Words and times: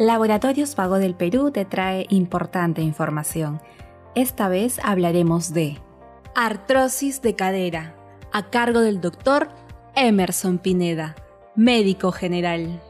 Laboratorios 0.00 0.76
Vago 0.76 0.98
del 0.98 1.14
Perú 1.14 1.50
te 1.50 1.66
trae 1.66 2.06
importante 2.08 2.80
información. 2.80 3.60
Esta 4.14 4.48
vez 4.48 4.80
hablaremos 4.82 5.52
de 5.52 5.76
artrosis 6.34 7.20
de 7.20 7.36
cadera, 7.36 7.94
a 8.32 8.48
cargo 8.48 8.80
del 8.80 9.02
doctor 9.02 9.50
Emerson 9.94 10.56
Pineda, 10.56 11.16
médico 11.54 12.12
general. 12.12 12.80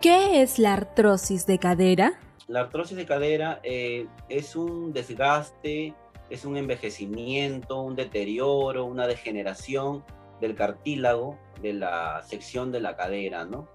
¿Qué 0.00 0.40
es 0.40 0.60
la 0.60 0.74
artrosis 0.74 1.46
de 1.46 1.58
cadera? 1.58 2.20
La 2.46 2.60
artrosis 2.60 2.96
de 2.96 3.06
cadera 3.06 3.58
eh, 3.64 4.06
es 4.28 4.54
un 4.54 4.92
desgaste, 4.92 5.94
es 6.30 6.44
un 6.44 6.56
envejecimiento, 6.56 7.82
un 7.82 7.96
deterioro, 7.96 8.84
una 8.84 9.08
degeneración 9.08 10.04
del 10.40 10.54
cartílago 10.54 11.40
de 11.60 11.72
la 11.72 12.22
sección 12.22 12.70
de 12.70 12.78
la 12.78 12.94
cadera, 12.94 13.44
¿no? 13.44 13.66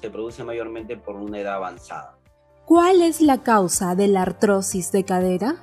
Se 0.00 0.08
produce 0.08 0.42
mayormente 0.42 0.96
por 0.96 1.16
una 1.16 1.38
edad 1.38 1.56
avanzada. 1.56 2.16
¿Cuál 2.70 3.02
es 3.02 3.20
la 3.20 3.42
causa 3.42 3.96
de 3.96 4.06
la 4.06 4.22
artrosis 4.22 4.92
de 4.92 5.04
cadera? 5.04 5.56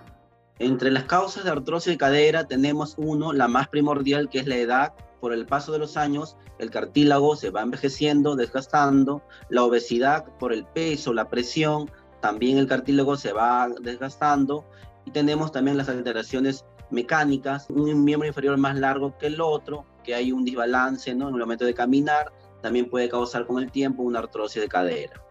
Entre 0.59 0.91
las 0.91 1.05
causas 1.05 1.45
de 1.45 1.51
artrosis 1.51 1.93
de 1.93 1.97
cadera 1.97 2.49
tenemos 2.49 2.95
uno, 2.97 3.31
la 3.31 3.47
más 3.47 3.69
primordial, 3.69 4.27
que 4.27 4.39
es 4.39 4.45
la 4.45 4.57
edad. 4.57 4.93
Por 5.21 5.31
el 5.31 5.45
paso 5.45 5.71
de 5.71 5.79
los 5.79 5.95
años, 5.95 6.35
el 6.59 6.69
cartílago 6.69 7.37
se 7.37 7.49
va 7.49 7.61
envejeciendo, 7.61 8.35
desgastando. 8.35 9.21
La 9.47 9.63
obesidad 9.63 10.25
por 10.37 10.51
el 10.51 10.65
peso, 10.65 11.13
la 11.13 11.29
presión, 11.29 11.89
también 12.19 12.57
el 12.57 12.67
cartílago 12.67 13.15
se 13.15 13.31
va 13.31 13.69
desgastando. 13.79 14.65
Y 15.05 15.11
tenemos 15.11 15.53
también 15.53 15.77
las 15.77 15.87
alteraciones 15.87 16.65
mecánicas, 16.91 17.67
un 17.69 18.03
miembro 18.03 18.27
inferior 18.27 18.57
más 18.57 18.75
largo 18.77 19.17
que 19.17 19.27
el 19.27 19.39
otro, 19.39 19.85
que 20.03 20.13
hay 20.13 20.33
un 20.33 20.43
desbalance 20.43 21.09
en 21.09 21.21
el 21.21 21.31
momento 21.31 21.63
de 21.63 21.73
caminar, 21.73 22.33
también 22.61 22.89
puede 22.89 23.07
causar 23.07 23.47
con 23.47 23.63
el 23.63 23.71
tiempo 23.71 24.03
una 24.03 24.19
artrosis 24.19 24.61
de 24.61 24.67
cadera. 24.67 25.23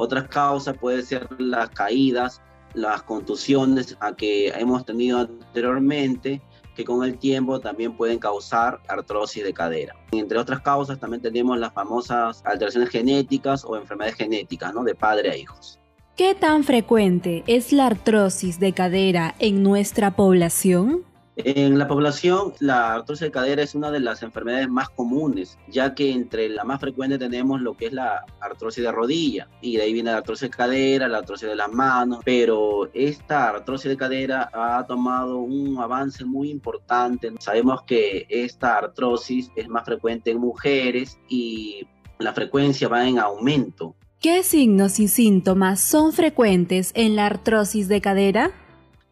Otras 0.00 0.28
causas 0.28 0.78
pueden 0.78 1.04
ser 1.04 1.26
las 1.38 1.70
caídas, 1.70 2.40
las 2.72 3.02
contusiones 3.02 3.96
a 3.98 4.14
que 4.14 4.46
hemos 4.50 4.84
tenido 4.86 5.18
anteriormente, 5.18 6.40
que 6.76 6.84
con 6.84 7.02
el 7.02 7.18
tiempo 7.18 7.58
también 7.58 7.96
pueden 7.96 8.20
causar 8.20 8.78
artrosis 8.86 9.42
de 9.42 9.52
cadera. 9.52 9.96
Entre 10.12 10.38
otras 10.38 10.60
causas 10.60 11.00
también 11.00 11.20
tenemos 11.20 11.58
las 11.58 11.72
famosas 11.72 12.42
alteraciones 12.44 12.90
genéticas 12.90 13.64
o 13.64 13.76
enfermedades 13.76 14.14
genéticas, 14.14 14.72
¿no? 14.72 14.84
De 14.84 14.94
padre 14.94 15.32
a 15.32 15.36
hijos. 15.36 15.80
¿Qué 16.14 16.36
tan 16.36 16.62
frecuente 16.62 17.42
es 17.48 17.72
la 17.72 17.86
artrosis 17.86 18.60
de 18.60 18.72
cadera 18.74 19.34
en 19.40 19.64
nuestra 19.64 20.14
población? 20.14 21.07
En 21.44 21.78
la 21.78 21.86
población, 21.86 22.52
la 22.58 22.94
artrosis 22.94 23.26
de 23.26 23.30
cadera 23.30 23.62
es 23.62 23.76
una 23.76 23.92
de 23.92 24.00
las 24.00 24.24
enfermedades 24.24 24.68
más 24.68 24.88
comunes, 24.88 25.56
ya 25.68 25.94
que 25.94 26.10
entre 26.10 26.48
la 26.48 26.64
más 26.64 26.80
frecuente 26.80 27.16
tenemos 27.16 27.60
lo 27.60 27.76
que 27.76 27.86
es 27.86 27.92
la 27.92 28.24
artrosis 28.40 28.82
de 28.82 28.90
rodilla, 28.90 29.48
y 29.60 29.76
de 29.76 29.84
ahí 29.84 29.92
viene 29.92 30.10
la 30.10 30.18
artrosis 30.18 30.50
de 30.50 30.56
cadera, 30.56 31.06
la 31.06 31.18
artrosis 31.18 31.48
de 31.48 31.54
las 31.54 31.70
manos, 31.70 32.18
pero 32.24 32.90
esta 32.92 33.50
artrosis 33.50 33.88
de 33.88 33.96
cadera 33.96 34.50
ha 34.52 34.84
tomado 34.86 35.38
un 35.38 35.78
avance 35.78 36.24
muy 36.24 36.50
importante. 36.50 37.32
Sabemos 37.38 37.82
que 37.82 38.26
esta 38.28 38.76
artrosis 38.76 39.52
es 39.54 39.68
más 39.68 39.84
frecuente 39.84 40.32
en 40.32 40.38
mujeres 40.38 41.20
y 41.28 41.86
la 42.18 42.32
frecuencia 42.32 42.88
va 42.88 43.06
en 43.06 43.20
aumento. 43.20 43.94
¿Qué 44.20 44.42
signos 44.42 44.98
y 44.98 45.06
síntomas 45.06 45.80
son 45.80 46.12
frecuentes 46.12 46.90
en 46.96 47.14
la 47.14 47.26
artrosis 47.26 47.86
de 47.86 48.00
cadera? 48.00 48.50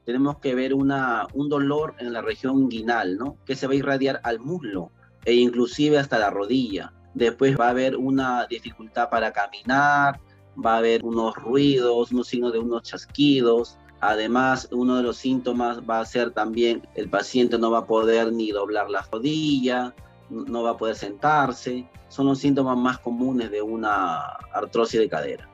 Tenemos 0.06 0.38
que 0.38 0.54
ver 0.54 0.72
una, 0.72 1.26
un 1.34 1.48
dolor 1.48 1.96
en 1.98 2.12
la 2.12 2.22
región 2.22 2.60
inguinal, 2.60 3.18
¿no? 3.18 3.36
Que 3.44 3.56
se 3.56 3.66
va 3.66 3.72
a 3.72 3.76
irradiar 3.76 4.20
al 4.22 4.38
muslo 4.38 4.92
e 5.24 5.34
inclusive 5.34 5.98
hasta 5.98 6.16
la 6.16 6.30
rodilla. 6.30 6.92
Después 7.12 7.58
va 7.58 7.66
a 7.66 7.70
haber 7.70 7.96
una 7.96 8.46
dificultad 8.46 9.10
para 9.10 9.32
caminar, 9.32 10.20
va 10.64 10.74
a 10.74 10.78
haber 10.78 11.04
unos 11.04 11.34
ruidos, 11.34 12.12
unos 12.12 12.28
signos 12.28 12.52
de 12.52 12.60
unos 12.60 12.84
chasquidos. 12.84 13.78
Además, 14.00 14.68
uno 14.70 14.96
de 14.96 15.02
los 15.02 15.16
síntomas 15.16 15.80
va 15.80 15.98
a 15.98 16.06
ser 16.06 16.30
también 16.30 16.86
el 16.94 17.10
paciente 17.10 17.58
no 17.58 17.72
va 17.72 17.78
a 17.78 17.86
poder 17.86 18.32
ni 18.32 18.52
doblar 18.52 18.88
la 18.88 19.04
rodilla, 19.10 19.92
no 20.30 20.62
va 20.62 20.70
a 20.70 20.76
poder 20.76 20.94
sentarse. 20.94 21.88
Son 22.06 22.26
los 22.26 22.38
síntomas 22.38 22.78
más 22.78 23.00
comunes 23.00 23.50
de 23.50 23.60
una 23.60 24.18
artrosis 24.52 25.00
de 25.00 25.08
cadera. 25.08 25.48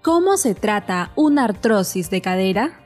¿Cómo 0.00 0.38
se 0.38 0.54
trata 0.54 1.12
una 1.14 1.44
artrosis 1.44 2.08
de 2.08 2.22
cadera? 2.22 2.85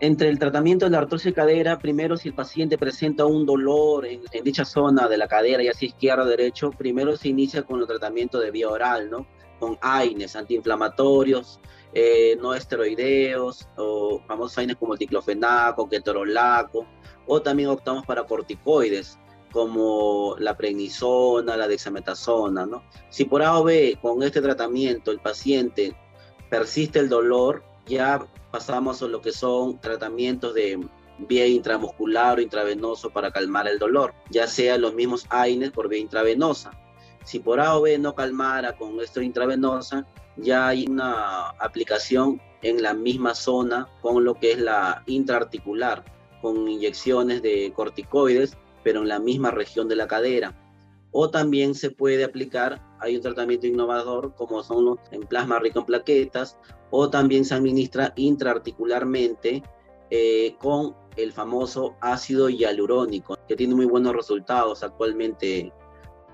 Entre 0.00 0.28
el 0.28 0.38
tratamiento 0.38 0.84
de 0.84 0.92
la 0.92 0.98
artrosis 0.98 1.26
de 1.26 1.34
cadera, 1.34 1.78
primero 1.78 2.16
si 2.16 2.28
el 2.28 2.34
paciente 2.34 2.78
presenta 2.78 3.26
un 3.26 3.44
dolor 3.44 4.06
en, 4.06 4.22
dicha 4.44 4.64
zona 4.64 5.08
de 5.08 5.18
la 5.18 5.26
cadera, 5.26 5.60
ya 5.60 5.72
sea 5.72 5.88
izquierda 5.88 6.22
o 6.22 6.26
derecho, 6.26 6.70
primero 6.70 7.16
se 7.16 7.28
inicia 7.28 7.62
con 7.62 7.80
el 7.80 7.86
tratamiento 7.86 8.38
de 8.38 8.52
vía 8.52 8.68
oral, 8.68 9.10
¿no? 9.10 9.26
Con 9.58 9.76
AINES, 9.80 10.36
antiinflamatorios, 10.36 11.58
eh, 11.92 12.38
no 12.40 12.54
esteroideos, 12.54 13.66
o 13.76 14.20
famosos 14.28 14.58
AINES 14.58 14.76
como 14.76 14.92
el 14.92 15.00
diclofenaco, 15.00 15.88
ketorolaco, 15.88 16.86
o 17.26 17.42
también 17.42 17.68
optamos 17.68 18.06
para 18.06 18.22
corticoides, 18.22 19.18
como 19.50 20.36
la 20.38 20.56
prednisona, 20.56 21.56
la 21.56 21.66
dexametasona, 21.66 22.66
¿no? 22.66 22.84
Si 23.10 23.24
por 23.24 23.42
A 23.42 23.58
o 23.58 23.64
B 23.64 23.98
con 24.00 24.22
este 24.22 24.40
tratamiento 24.40 25.10
el 25.10 25.18
paciente 25.18 25.96
persiste 26.48 27.00
el 27.00 27.08
dolor, 27.08 27.64
ya 27.88 28.26
pasamos 28.50 29.02
a 29.02 29.06
lo 29.06 29.20
que 29.20 29.32
son 29.32 29.80
tratamientos 29.80 30.54
de 30.54 30.78
vía 31.18 31.46
intramuscular 31.46 32.38
o 32.38 32.40
intravenoso 32.40 33.10
para 33.10 33.30
calmar 33.30 33.66
el 33.66 33.78
dolor, 33.78 34.14
ya 34.30 34.46
sea 34.46 34.78
los 34.78 34.94
mismos 34.94 35.26
AINES 35.30 35.72
por 35.72 35.88
vía 35.88 35.98
intravenosa. 35.98 36.70
Si 37.24 37.40
por 37.40 37.60
A 37.60 37.76
o 37.76 37.82
B 37.82 37.98
no 37.98 38.14
calmara 38.14 38.76
con 38.76 39.00
esto 39.00 39.20
intravenosa, 39.20 40.06
ya 40.36 40.68
hay 40.68 40.86
una 40.86 41.50
aplicación 41.58 42.40
en 42.62 42.82
la 42.82 42.94
misma 42.94 43.34
zona 43.34 43.88
con 44.00 44.24
lo 44.24 44.34
que 44.34 44.52
es 44.52 44.58
la 44.58 45.02
intraarticular, 45.06 46.04
con 46.40 46.68
inyecciones 46.68 47.42
de 47.42 47.72
corticoides, 47.74 48.56
pero 48.82 49.02
en 49.02 49.08
la 49.08 49.18
misma 49.18 49.50
región 49.50 49.88
de 49.88 49.96
la 49.96 50.06
cadera. 50.06 50.54
O 51.10 51.30
también 51.30 51.74
se 51.74 51.90
puede 51.90 52.24
aplicar, 52.24 52.80
hay 53.00 53.16
un 53.16 53.22
tratamiento 53.22 53.66
innovador 53.66 54.34
como 54.34 54.62
son 54.62 54.84
los 54.84 54.98
en 55.10 55.22
plasma 55.22 55.58
rico 55.58 55.80
en 55.80 55.86
plaquetas 55.86 56.58
o 56.90 57.10
también 57.10 57.44
se 57.44 57.54
administra 57.54 58.12
intraarticularmente 58.16 59.62
eh, 60.10 60.56
con 60.58 60.96
el 61.16 61.32
famoso 61.32 61.96
ácido 62.00 62.48
hialurónico, 62.48 63.36
que 63.46 63.56
tiene 63.56 63.74
muy 63.74 63.86
buenos 63.86 64.14
resultados 64.14 64.82
actualmente 64.82 65.72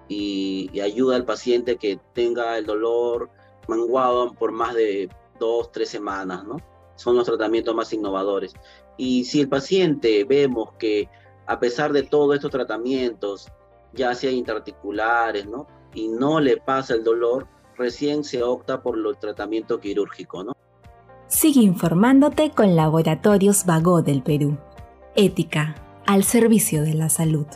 y, 0.09 0.81
ayuda 0.81 1.17
al 1.17 1.25
paciente 1.25 1.77
que 1.77 1.99
tenga 2.13 2.59
el 2.59 2.67
dolor 2.67 3.31
manguado 3.67 4.33
por 4.35 4.53
más 4.53 4.75
de 4.75 5.09
dos, 5.41 5.73
tres 5.73 5.89
semanas, 5.89 6.45
¿no? 6.45 6.59
Son 6.97 7.17
los 7.17 7.25
tratamientos 7.25 7.75
más 7.75 7.93
innovadores. 7.93 8.55
Y 8.97 9.25
si 9.25 9.41
el 9.41 9.49
paciente 9.49 10.25
vemos 10.25 10.73
que 10.79 11.09
a 11.47 11.59
pesar 11.59 11.93
de 11.93 12.03
todos 12.03 12.35
estos 12.37 12.51
tratamientos, 12.51 13.49
ya 13.93 14.15
sea 14.15 14.31
intraarticulares, 14.31 15.47
¿no? 15.47 15.67
Y 15.95 16.09
no 16.09 16.41
le 16.41 16.57
pasa 16.57 16.95
el 16.95 17.05
dolor, 17.05 17.47
recién 17.77 18.25
se 18.25 18.43
opta 18.43 18.83
por 18.83 18.99
el 18.99 19.17
tratamiento 19.19 19.81
quirúrgico, 19.81 20.45
¿no? 20.45 20.53
Sigue 21.29 21.61
informándote 21.61 22.51
con 22.51 22.77
Laboratorios 22.77 23.65
Vago 23.65 24.03
del 24.03 24.23
Perú. 24.23 24.59
Ética 25.17 25.77
al 26.07 26.25
servicio 26.25 26.83
de 26.83 26.95
la 26.95 27.09
salud. 27.09 27.47